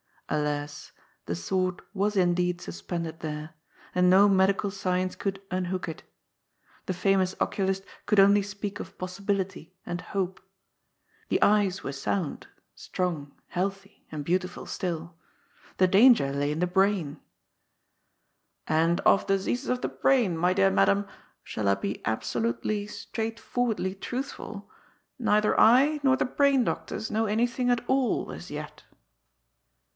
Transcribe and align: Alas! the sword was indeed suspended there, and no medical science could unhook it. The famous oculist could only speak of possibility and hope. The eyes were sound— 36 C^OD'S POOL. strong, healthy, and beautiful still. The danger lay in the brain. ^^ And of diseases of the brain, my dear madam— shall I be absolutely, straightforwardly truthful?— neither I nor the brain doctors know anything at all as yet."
Alas! 0.29 0.93
the 1.25 1.35
sword 1.35 1.81
was 1.93 2.15
indeed 2.15 2.59
suspended 2.61 3.19
there, 3.19 3.51
and 3.93 4.09
no 4.09 4.27
medical 4.29 4.71
science 4.71 5.13
could 5.15 5.41
unhook 5.51 5.87
it. 5.89 6.03
The 6.85 6.93
famous 6.93 7.35
oculist 7.39 7.83
could 8.05 8.19
only 8.19 8.41
speak 8.41 8.79
of 8.79 8.97
possibility 8.97 9.75
and 9.85 10.01
hope. 10.01 10.41
The 11.27 11.39
eyes 11.43 11.83
were 11.83 11.91
sound— 11.91 12.47
36 12.49 12.49
C^OD'S 12.49 12.63
POOL. 12.63 12.83
strong, 12.89 13.41
healthy, 13.49 14.07
and 14.09 14.23
beautiful 14.25 14.65
still. 14.65 15.15
The 15.77 15.87
danger 15.87 16.31
lay 16.31 16.51
in 16.51 16.59
the 16.59 16.65
brain. 16.65 17.15
^^ 17.15 17.17
And 18.65 19.01
of 19.01 19.27
diseases 19.27 19.69
of 19.69 19.81
the 19.81 19.89
brain, 19.89 20.35
my 20.37 20.53
dear 20.53 20.71
madam— 20.71 21.07
shall 21.43 21.67
I 21.67 21.75
be 21.75 22.01
absolutely, 22.05 22.87
straightforwardly 22.87 23.93
truthful?— 23.95 24.71
neither 25.19 25.59
I 25.59 25.99
nor 26.03 26.15
the 26.15 26.25
brain 26.25 26.63
doctors 26.63 27.11
know 27.11 27.25
anything 27.27 27.69
at 27.69 27.85
all 27.87 28.31
as 28.31 28.49
yet." 28.49 28.85